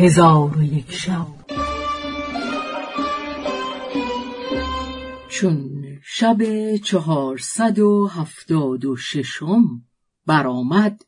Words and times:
هزار 0.00 0.58
و 0.58 0.62
یک 0.62 0.92
شب. 0.92 1.26
چون 5.28 5.84
شب 6.02 6.36
چهارصد 6.76 7.78
و 7.78 8.06
هفتاد 8.06 8.84
و 8.84 8.96
ششم 8.96 9.64
برآمد 10.26 11.02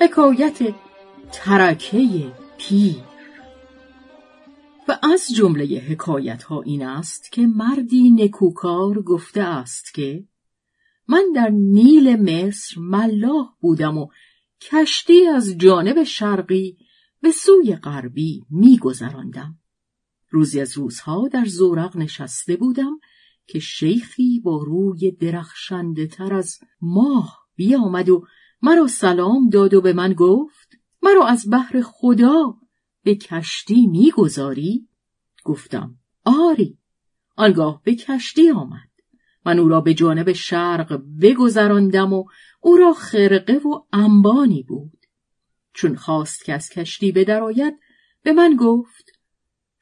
حکایت 0.00 0.74
ترکه 1.32 2.32
پیر. 2.58 2.96
و 4.88 4.98
از 5.02 5.28
جمله 5.36 5.64
حکایت 5.64 6.42
ها 6.42 6.62
این 6.62 6.86
است 6.86 7.32
که 7.32 7.46
مردی 7.46 8.10
نکوکار 8.10 9.02
گفته 9.02 9.42
است 9.42 9.94
که 9.94 10.24
من 11.08 11.24
در 11.34 11.48
نیل 11.48 12.16
مصر 12.16 12.80
ملاح 12.80 13.54
بودم 13.60 13.98
و 13.98 14.08
کشتی 14.60 15.26
از 15.26 15.58
جانب 15.58 16.04
شرقی 16.04 16.76
به 17.20 17.30
سوی 17.30 17.76
غربی 17.76 18.44
میگذراندم. 18.50 19.58
روزی 20.30 20.60
از 20.60 20.78
روزها 20.78 21.28
در 21.28 21.44
زورق 21.44 21.96
نشسته 21.96 22.56
بودم 22.56 22.98
که 23.46 23.58
شیخی 23.58 24.40
با 24.40 24.62
روی 24.62 25.10
درخشنده 25.10 26.06
تر 26.06 26.34
از 26.34 26.58
ماه 26.80 27.46
بیامد 27.56 28.08
و 28.08 28.26
مرا 28.62 28.86
سلام 28.86 29.48
داد 29.48 29.74
و 29.74 29.80
به 29.80 29.92
من 29.92 30.12
گفت 30.12 30.76
مرا 31.02 31.26
از 31.26 31.50
بحر 31.50 31.80
خدا 31.80 32.54
به 33.02 33.14
کشتی 33.14 33.86
می‌گذاری؟ 33.86 34.88
گفتم 35.44 35.98
آری. 36.24 36.78
آنگاه 37.36 37.80
به 37.84 37.94
کشتی 37.94 38.50
آمد. 38.50 38.95
من 39.46 39.58
او 39.58 39.68
را 39.68 39.80
به 39.80 39.94
جانب 39.94 40.32
شرق 40.32 41.02
بگذراندم 41.22 42.12
و 42.12 42.24
او 42.60 42.76
را 42.76 42.92
خرقه 42.92 43.52
و 43.52 43.82
انبانی 43.92 44.62
بود. 44.62 44.98
چون 45.72 45.96
خواست 45.96 46.44
که 46.44 46.54
از 46.54 46.68
کشتی 46.68 47.12
بدرآید 47.12 47.74
به 48.22 48.32
من 48.32 48.56
گفت 48.56 49.12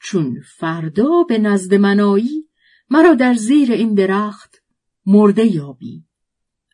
چون 0.00 0.40
فردا 0.58 1.22
به 1.28 1.38
نزد 1.38 1.74
منایی 1.74 2.48
مرا 2.90 3.14
در 3.14 3.34
زیر 3.34 3.72
این 3.72 3.94
درخت 3.94 4.62
مرده 5.06 5.46
یابی. 5.46 6.04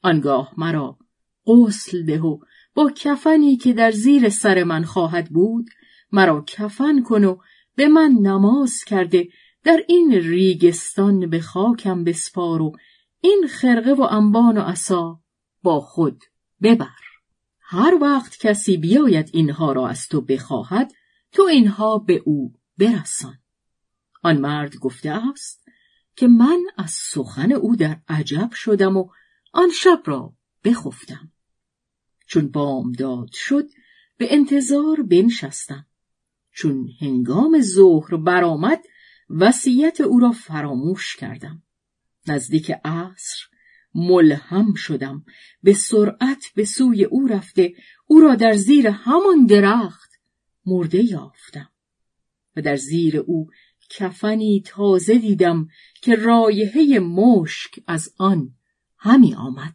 آنگاه 0.03 0.55
مرا 0.57 0.99
غسل 1.47 2.05
ده 2.05 2.21
و 2.21 2.39
با 2.75 2.91
کفنی 2.97 3.57
که 3.57 3.73
در 3.73 3.91
زیر 3.91 4.29
سر 4.29 4.65
من 4.65 4.85
خواهد 4.85 5.31
بود 5.31 5.67
مرا 6.13 6.45
کفن 6.47 7.03
کن 7.03 7.25
و 7.25 7.37
به 7.75 7.89
من 7.89 8.11
نماز 8.23 8.85
کرده 8.87 9.29
در 9.65 9.85
این 9.89 10.13
ریگستان 10.13 11.31
به 11.31 11.41
خاکم 11.41 12.05
بسپار 12.05 12.63
و 12.63 12.77
این 13.21 13.47
خرقه 13.51 13.93
و 13.93 14.03
انبان 14.03 14.59
و 14.59 14.61
عصا 14.61 15.21
با 15.63 15.81
خود 15.81 16.25
ببر. 16.63 17.01
هر 17.61 17.99
وقت 18.01 18.37
کسی 18.39 18.77
بیاید 18.77 19.31
اینها 19.33 19.73
را 19.73 19.89
از 19.89 20.09
تو 20.09 20.21
بخواهد 20.21 20.93
تو 21.33 21.43
اینها 21.43 21.99
به 21.99 22.23
او 22.25 22.55
برسان. 22.79 23.39
آن 24.23 24.37
مرد 24.37 24.77
گفته 24.77 25.11
است 25.11 25.69
که 26.17 26.29
من 26.29 26.61
از 26.77 26.91
سخن 26.91 27.53
او 27.53 27.77
در 27.77 28.01
عجب 28.09 28.51
شدم 28.53 28.97
و 28.97 29.09
آن 29.53 29.71
شب 29.71 30.03
را 30.05 30.35
بخفتم. 30.65 31.33
چون 32.27 32.49
بامداد 32.49 33.33
شد 33.33 33.69
به 34.17 34.35
انتظار 34.35 35.03
بنشستم. 35.03 35.87
چون 36.53 36.89
هنگام 37.01 37.61
ظهر 37.61 38.17
برآمد 38.17 38.83
وصیت 39.31 40.01
او 40.01 40.21
را 40.21 40.33
فراموش 40.33 41.17
کردم. 41.17 41.63
نزدیک 42.27 42.73
عصر 42.85 43.39
ملهم 43.95 44.75
شدم. 44.75 45.25
به 45.63 45.73
سرعت 45.73 46.45
به 46.55 46.65
سوی 46.65 47.05
او 47.05 47.27
رفته 47.27 47.75
او 48.07 48.21
را 48.21 48.35
در 48.35 48.55
زیر 48.55 48.89
همان 48.89 49.47
درخت 49.47 50.11
مرده 50.67 51.05
یافتم. 51.05 51.71
و 52.57 52.63
در 52.63 52.77
زیر 52.77 53.17
او 53.17 53.51
کفنی 53.91 54.63
تازه 54.67 55.19
دیدم 55.19 55.69
که 56.03 56.15
رایحه 56.15 56.99
مشک 56.99 57.81
از 57.87 58.15
آن 58.19 58.55
همی 58.99 59.35
آمد. 59.35 59.75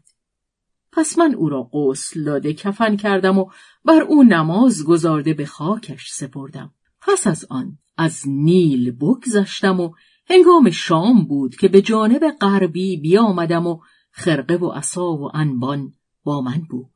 پس 0.91 1.17
من 1.17 1.35
او 1.35 1.49
را 1.49 1.69
غسل 1.73 2.23
داده 2.23 2.53
کفن 2.53 2.95
کردم 2.95 3.37
و 3.37 3.49
بر 3.85 4.01
او 4.01 4.23
نماز 4.23 4.83
گذارده 4.83 5.33
به 5.33 5.45
خاکش 5.45 6.11
سپردم. 6.11 6.73
پس 7.01 7.27
از 7.27 7.45
آن 7.49 7.77
از 7.97 8.21
نیل 8.27 8.91
بگذشتم 8.91 9.79
و 9.79 9.91
هنگام 10.29 10.69
شام 10.69 11.25
بود 11.25 11.55
که 11.55 11.67
به 11.67 11.81
جانب 11.81 12.29
غربی 12.41 12.97
بیامدم 12.97 13.67
و 13.67 13.79
خرقه 14.11 14.55
و 14.55 14.67
عصا 14.67 15.13
و 15.13 15.31
انبان 15.33 15.93
با 16.23 16.41
من 16.41 16.61
بود. 16.69 16.91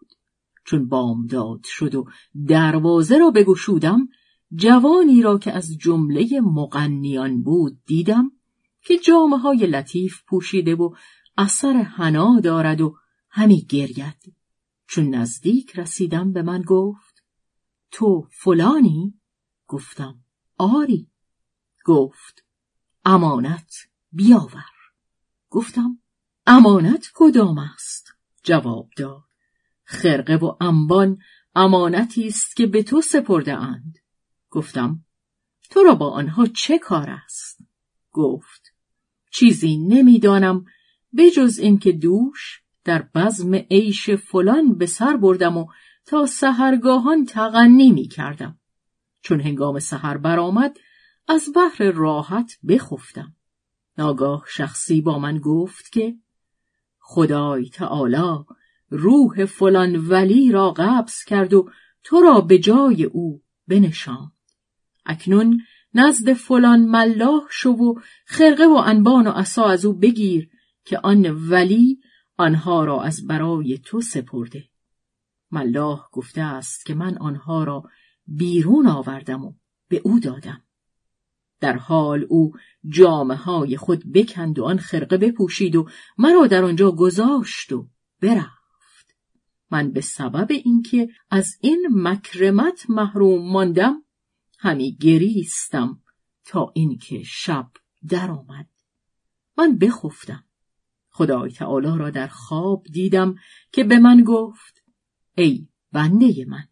چون 0.66 0.90
بامداد 0.90 1.60
شد 1.64 1.96
و 1.96 2.06
دروازه 2.48 3.18
را 3.18 3.32
بگشودم 3.32 4.08
جوانی 4.56 5.22
را 5.22 5.38
که 5.38 5.52
از 5.52 5.78
جمله 5.78 6.42
مغنیان 6.42 7.44
بود 7.44 7.80
دیدم 7.86 8.31
که 8.86 8.98
جامعه 8.98 9.40
های 9.40 9.68
لطیف 9.68 10.24
پوشیده 10.28 10.76
و 10.76 10.96
اثر 11.38 11.74
حنا 11.74 12.40
دارد 12.40 12.81
و 12.81 12.96
همی 13.30 13.66
گرید. 13.70 14.36
چون 14.88 15.16
نزدیک 15.16 15.80
رسیدم 15.80 16.34
به 16.34 16.42
من 16.42 16.62
گفت 16.62 17.24
تو 17.92 18.28
فلانی؟ 18.31 19.14
گفتم. 19.68 20.20
آری. 20.59 21.08
گفت 21.86 22.46
امانت 23.06 23.74
بیاور. 24.12 24.66
گفتم 25.50 26.00
امانت 26.47 27.08
کدام 27.14 27.58
است؟ 27.58 28.14
جواب 28.44 28.90
داد 28.98 29.24
خرقه 29.84 30.36
و 30.36 30.56
انبان 30.62 31.18
امانتی 31.56 32.28
است 32.28 32.56
که 32.56 32.68
به 32.68 32.84
تو 32.84 33.02
سپرده 33.02 33.53
اند. 33.53 33.98
گفتم 34.50 35.06
تو 35.69 35.84
را 35.84 35.96
با 35.96 36.09
آنها 36.09 36.46
چه 36.46 36.78
کار 36.78 37.09
است؟ 37.09 37.59
گفت 38.12 38.74
چیزی 39.31 39.78
نمی‌دانم 39.78 40.66
بجز 41.18 41.59
اینکه 41.59 41.92
دوش 41.92 42.62
در 42.84 43.02
بزم 43.16 43.56
عیش 43.56 44.09
فلان 44.09 44.78
به 44.78 44.86
سر 44.86 45.18
بردم 45.18 45.58
و 45.58 45.68
تا 46.06 46.25
سهرگاهان 46.25 47.25
تغنی 47.25 47.92
می 47.92 48.08
کردم. 48.08 48.59
چون 49.22 49.41
هنگام 49.41 49.80
سحر 49.80 50.18
برآمد 50.18 50.78
از 51.28 51.50
بحر 51.56 51.91
راحت 51.91 52.52
بخفتم. 52.68 53.35
ناگاه 53.97 54.44
شخصی 54.47 55.02
با 55.02 55.19
من 55.19 55.38
گفت 55.38 55.91
که 55.91 56.16
خدای 57.00 57.69
تعالی 57.69 58.46
روح 58.90 59.46
فلان 59.46 59.96
ولی 59.96 60.52
را 60.52 60.72
قبض 60.72 61.24
کرد 61.24 61.53
و 61.53 61.69
تو 62.03 62.22
را 62.22 62.41
به 62.41 62.59
جای 62.59 63.03
او 63.03 63.41
بنشاند. 63.68 64.31
اکنون 65.06 65.62
نزد 65.94 66.34
فلان 66.34 66.86
ملاح 66.86 67.41
شو 67.50 67.69
و 67.69 68.00
خرقه 68.25 68.66
و 68.66 68.84
انبان 68.86 69.28
و 69.28 69.31
عصا 69.31 69.66
از 69.66 69.86
او 69.86 69.94
بگیر 69.94 70.50
که 70.86 71.00
آن 71.00 71.25
ولی 71.50 72.00
آنها 72.38 72.86
را 72.86 73.03
از 73.03 73.28
برای 73.28 73.78
تو 73.78 74.01
سپرده. 74.01 74.69
ملاح 75.51 76.09
گفته 76.12 76.41
است 76.41 76.86
که 76.86 76.94
من 76.94 77.18
آنها 77.18 77.63
را 77.63 77.84
بیرون 78.38 78.88
آوردم 78.88 79.45
و 79.45 79.53
به 79.88 80.01
او 80.03 80.19
دادم. 80.19 80.63
در 81.59 81.78
حال 81.78 82.25
او 82.29 82.53
جامعه 82.88 83.38
های 83.38 83.78
خود 83.78 84.12
بکند 84.12 84.59
و 84.59 84.63
آن 84.63 84.78
خرقه 84.78 85.17
بپوشید 85.17 85.75
و 85.75 85.90
مرا 86.17 86.47
در 86.47 86.63
آنجا 86.63 86.91
گذاشت 86.91 87.72
و 87.72 87.89
برفت. 88.22 89.16
من 89.72 89.91
به 89.91 90.01
سبب 90.01 90.47
اینکه 90.50 91.09
از 91.29 91.57
این 91.62 91.88
مکرمت 91.94 92.89
محروم 92.89 93.51
ماندم 93.51 94.03
همی 94.59 94.95
گریستم 94.95 96.01
تا 96.45 96.72
اینکه 96.75 97.23
شب 97.25 97.69
درآمد. 98.07 98.68
من 99.57 99.77
بخفتم. 99.77 100.44
خدای 101.09 101.51
تعالی 101.51 101.98
را 101.98 102.09
در 102.09 102.27
خواب 102.27 102.83
دیدم 102.83 103.36
که 103.71 103.83
به 103.83 104.00
من 104.00 104.24
گفت 104.24 104.83
ای 105.36 105.68
بنده 105.92 106.45
من 106.48 106.69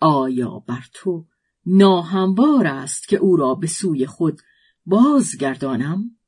آیا 0.00 0.58
بر 0.58 0.84
تو 0.94 1.26
ناهموار 1.66 2.66
است 2.66 3.08
که 3.08 3.16
او 3.16 3.36
را 3.36 3.54
به 3.54 3.66
سوی 3.66 4.06
خود 4.06 4.40
بازگردانم؟ 4.86 6.18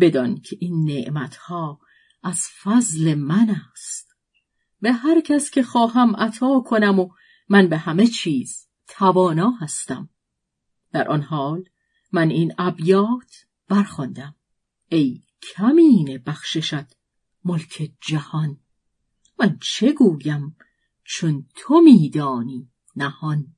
بدان 0.00 0.40
که 0.40 0.56
این 0.60 0.84
نعمتها 0.84 1.80
از 2.22 2.48
فضل 2.62 3.14
من 3.14 3.56
است. 3.72 4.16
به 4.80 4.92
هر 4.92 5.20
کس 5.20 5.50
که 5.50 5.62
خواهم 5.62 6.16
عطا 6.16 6.60
کنم 6.60 6.98
و 6.98 7.08
من 7.48 7.68
به 7.68 7.76
همه 7.76 8.06
چیز 8.06 8.68
توانا 8.88 9.50
هستم. 9.50 10.08
در 10.92 11.08
آن 11.08 11.22
حال 11.22 11.64
من 12.12 12.30
این 12.30 12.52
ابیات 12.58 13.46
برخواندم. 13.68 14.34
ای 14.88 15.22
کمین 15.42 16.22
بخششت 16.26 16.96
ملک 17.44 17.92
جهان 18.00 18.60
من 19.40 19.58
چه 19.60 19.92
گویم 19.92 20.56
چون 21.04 21.46
تو 21.56 21.80
میدانی؟ 21.80 22.70
نهان. 22.96 23.54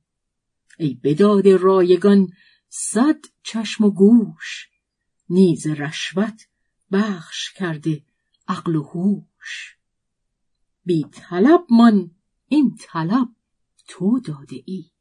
ای 0.79 0.93
بداد 1.03 1.47
رایگان 1.47 2.27
صد 2.69 3.19
چشم 3.43 3.83
و 3.83 3.89
گوش 3.91 4.69
نیز 5.29 5.67
رشوت 5.67 6.47
بخش 6.91 7.53
کرده 7.53 8.03
عقل 8.47 8.75
و 8.75 8.83
هوش. 8.83 9.77
بی 10.85 11.05
طلب 11.11 11.65
من 11.79 12.11
این 12.47 12.77
طلب 12.79 13.29
تو 13.87 14.19
داده 14.19 14.63
ای. 14.65 14.91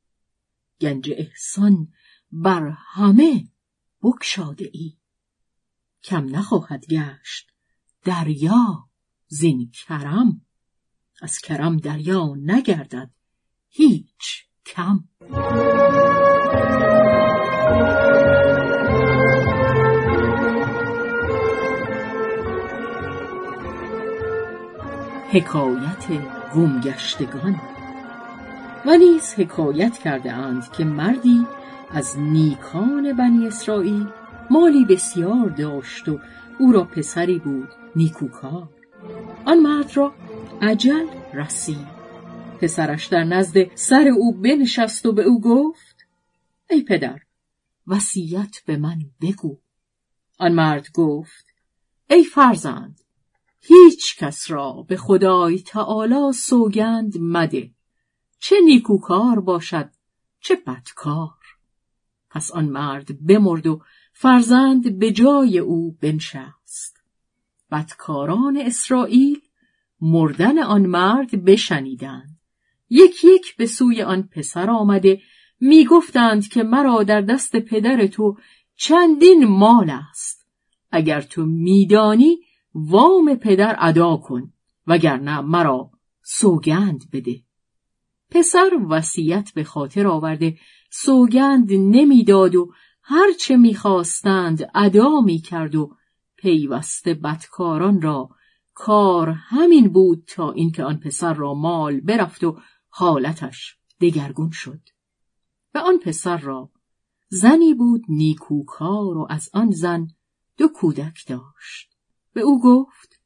گنج 0.81 1.11
احسان 1.17 1.93
بر 2.33 2.77
همه 2.77 3.49
بکشاده 4.03 4.71
ای. 4.73 4.97
کم 6.03 6.37
نخواهد 6.37 6.87
گشت 6.87 7.53
دریا 8.05 8.89
زین 9.29 9.71
کرم. 9.71 10.47
از 11.23 11.39
کرم 11.39 11.77
دریا 11.77 12.35
نگردد 12.37 13.11
هیچ 13.79 14.45
کم. 14.67 15.01
حکایت 25.31 26.05
گمگشتگان. 26.55 27.61
و 28.87 28.97
نیز 28.97 29.35
حکایت 29.35 29.99
کرده 29.99 30.33
اند 30.33 30.73
که 30.73 30.85
مردی 30.85 31.47
از 31.91 32.19
نیکان 32.19 33.13
بنی 33.13 33.47
اسرائیل 33.47 34.07
مالی 34.51 34.85
بسیار 34.85 35.49
داشت 35.49 36.09
و 36.09 36.19
او 36.59 36.73
را 36.73 36.85
پسری 36.85 37.39
بود 37.39 37.69
نیکوکار. 37.97 38.69
آن 39.45 39.59
مرد 39.59 39.97
را 39.97 40.13
عجل 40.63 41.07
رسید. 41.35 41.96
پسرش 42.61 43.07
در 43.07 43.25
نزد 43.25 43.75
سر 43.75 44.09
او 44.09 44.41
بنشست 44.41 45.07
و 45.07 45.13
به 45.13 45.23
او 45.23 45.41
گفت 45.41 45.97
ای 46.71 46.83
پدر 46.83 47.21
وصیت 47.87 48.57
به 48.67 48.77
من 48.77 48.99
بگو. 49.21 49.59
آن 50.39 50.53
مرد 50.53 50.87
گفت 50.95 51.47
ای 52.11 52.25
فرزند 52.25 53.01
هیچ 53.61 54.17
کس 54.19 54.51
را 54.51 54.85
به 54.89 54.97
خدای 54.97 55.59
تعالی 55.59 56.33
سوگند 56.33 57.19
مده. 57.21 57.71
چه 58.39 58.57
نیکوکار 58.65 59.41
باشد 59.41 59.91
چه 60.41 60.57
بدکار. 60.67 61.31
پس 62.31 62.51
آن 62.51 62.65
مرد 62.65 63.27
بمرد 63.27 63.67
و 63.67 63.83
فرزند 64.13 64.99
به 64.99 65.13
جای 65.13 65.59
او 65.59 65.93
بنشست. 66.01 66.97
بدکاران 67.71 68.57
اسرائیل 68.57 69.41
مردن 70.01 70.59
آن 70.59 70.87
مرد 70.87 71.45
بشنیدند. 71.45 72.36
یک 72.91 73.25
یک 73.25 73.57
به 73.57 73.67
سوی 73.67 74.03
آن 74.03 74.23
پسر 74.23 74.71
آمده. 74.71 75.21
می‌گفتند 75.61 76.49
که 76.49 76.63
مرا 76.63 77.03
در 77.03 77.21
دست 77.21 77.57
پدر 77.57 78.07
تو 78.07 78.37
چندین 78.77 79.45
مال 79.45 79.91
است. 80.11 80.47
اگر 80.91 81.21
تو 81.21 81.47
میدانی 81.47 82.39
وام 82.75 83.35
پدر 83.35 83.77
ادا 83.79 84.17
کن 84.17 84.53
وگرنه 84.87 85.41
مرا 85.41 85.91
سوگند 86.23 87.05
بده. 87.13 87.41
پسر 88.31 88.71
وصیت 88.91 89.53
به 89.55 89.65
خاطر 89.65 90.07
آورده. 90.07 90.59
سوگند 90.91 91.73
نمی‌داد 91.73 92.55
و 92.55 92.73
هرچه 93.03 93.57
می‌خواستند 93.57 94.71
ادا 94.75 95.21
می‌کرد 95.21 95.75
و 95.75 95.97
پیوسته 96.37 97.15
بدکاران 97.15 98.03
را. 98.03 98.29
کار 98.75 99.31
همین 99.31 99.89
بود 99.89 100.25
تا 100.27 100.53
اینکه 100.53 100.85
آن 100.85 100.97
پسر 100.97 101.35
را 101.35 101.55
مال 101.55 102.01
برفت 102.01 102.45
و 102.45 102.59
حالتش 102.99 103.77
دگرگون 104.01 104.51
شد 104.51 104.81
و 105.75 105.79
آن 105.79 105.99
پسر 105.99 106.37
را 106.37 106.71
زنی 107.29 107.75
بود 107.75 108.03
نیکوکار 108.09 109.19
و 109.19 109.27
از 109.31 109.51
آن 109.53 109.71
زن 109.71 110.09
دو 110.57 110.69
کودک 110.69 111.27
داشت. 111.27 111.97
به 112.33 112.41
او 112.41 112.63
گفت 112.63 113.21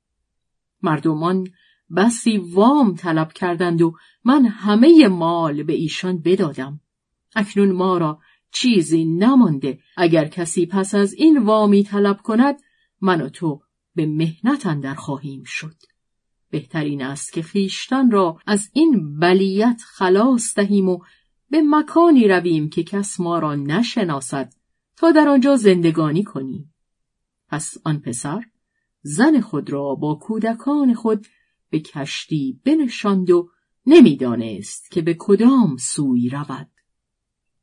مردمان 0.83 1.49
بسی 1.97 2.37
وام 2.37 2.95
طلب 2.95 3.33
کردند 3.33 3.83
و 3.83 3.97
من 4.25 4.47
همه 4.47 5.09
مال 5.09 5.63
به 5.63 5.73
ایشان 5.73 6.19
بدادم. 6.19 6.81
اکنون 7.37 7.73
ما 7.73 7.99
را 7.99 8.21
چیزی 8.53 9.05
نمانده. 9.05 9.81
اگر 9.97 10.29
کسی 10.29 10.67
پس 10.67 10.95
از 10.95 11.13
این 11.13 11.45
وامی 11.45 11.85
طلب 11.85 12.23
کند 12.23 12.57
من 13.01 13.21
و 13.21 13.29
تو 13.29 13.63
به 13.95 14.07
مهنت 14.07 14.67
اندر 14.67 14.95
خواهیم 14.95 15.43
شد. 15.47 15.90
بهترین 16.51 17.03
است 17.03 17.33
که 17.33 17.43
خیشتن 17.43 18.11
را 18.11 18.39
از 18.47 18.71
این 18.73 19.19
بلیت 19.19 19.81
خلاص 19.87 20.55
دهیم 20.55 20.89
و 20.89 20.99
به 21.51 21.63
مکانی 21.63 22.29
رویم 22.29 22.69
که 22.69 22.83
کس 22.83 23.21
ما 23.21 23.39
را 23.39 23.55
نشناسد 23.55 24.53
تا 24.97 25.11
در 25.11 25.29
آنجا 25.29 25.57
زندگانی 25.57 26.25
کنیم. 26.25 26.75
پس 27.49 27.75
آن 27.85 28.01
پسر 28.01 28.45
زن 29.03 29.41
خود 29.41 29.71
را 29.71 29.95
با 29.95 30.15
کودکان 30.15 30.95
خود 30.95 31.27
به 31.71 31.81
کشتی 31.81 32.61
بنشاند 32.65 33.31
و 33.31 33.51
نمی‌دانست 33.87 34.91
که 34.91 35.03
به 35.03 35.17
کدام 35.19 35.77
سوی 35.77 36.29
رود. 36.29 36.71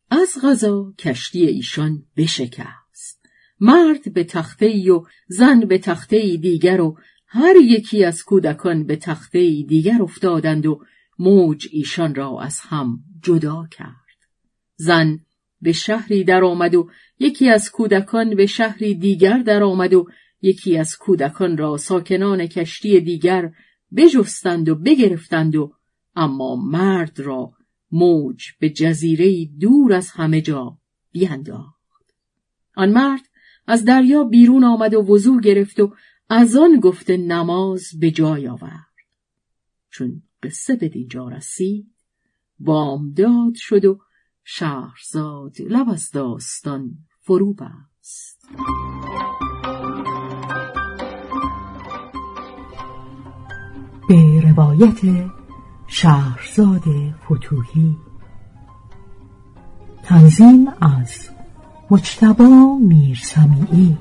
از 0.09 0.37
غذا 0.43 0.93
کشتی 0.99 1.45
ایشان 1.45 2.05
بشکست. 2.17 3.25
مرد 3.59 4.13
به 4.13 4.23
تخته 4.23 4.91
و 4.91 5.05
زن 5.27 5.59
به 5.59 5.77
تخته 5.77 6.37
دیگر 6.37 6.81
و 6.81 6.97
هر 7.27 7.55
یکی 7.55 8.03
از 8.03 8.23
کودکان 8.23 8.85
به 8.85 8.95
تخته 8.95 9.39
دیگر 9.67 10.01
افتادند 10.01 10.65
و 10.65 10.81
موج 11.19 11.67
ایشان 11.71 12.15
را 12.15 12.41
از 12.41 12.59
هم 12.59 12.99
جدا 13.23 13.67
کرد. 13.71 14.07
زن 14.75 15.19
به 15.61 15.71
شهری 15.71 16.23
درآمد 16.23 16.75
و 16.75 16.89
یکی 17.19 17.49
از 17.49 17.71
کودکان 17.71 18.35
به 18.35 18.45
شهری 18.45 18.95
دیگر 18.95 19.37
درآمد 19.37 19.93
و 19.93 20.07
یکی 20.41 20.77
از 20.77 20.97
کودکان 20.97 21.57
را 21.57 21.77
ساکنان 21.77 22.47
کشتی 22.47 23.01
دیگر 23.01 23.51
بجستند 23.95 24.69
و 24.69 24.75
بگرفتند 24.75 25.55
و 25.55 25.73
اما 26.15 26.55
مرد 26.55 27.19
را 27.19 27.51
موج 27.91 28.43
به 28.59 28.69
جزیره 28.69 29.45
دور 29.59 29.93
از 29.93 30.11
همه 30.11 30.41
جا 30.41 30.77
بینداخت 31.11 32.13
آن 32.75 32.91
مرد 32.91 33.21
از 33.67 33.85
دریا 33.85 34.23
بیرون 34.23 34.63
آمد 34.63 34.93
و 34.93 35.01
وضوع 35.01 35.41
گرفت 35.41 35.79
و 35.79 35.93
از 36.29 36.55
آن 36.55 36.79
گفته 36.79 37.17
نماز 37.17 37.83
به 37.99 38.11
جای 38.11 38.47
آورد. 38.47 38.87
چون 39.89 40.21
قصه 40.43 40.75
به 40.75 40.89
دینجا 40.89 41.27
رسید 41.27 41.93
بامداد 42.59 43.53
شد 43.55 43.85
و 43.85 43.99
شهرزاد 44.43 45.61
لب 45.61 45.89
از 45.89 46.11
داستان 46.11 46.97
فرو 47.19 47.53
بست. 47.53 48.47
به 54.09 54.41
روایت 54.41 55.29
شهرزاد 55.87 56.83
فتوهی 57.25 57.97
تنظیم 60.03 60.67
از 60.81 61.29
مجتبا 61.91 62.77
میرسمیعی. 62.81 63.97